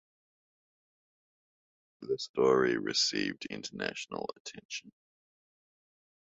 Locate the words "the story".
2.01-2.75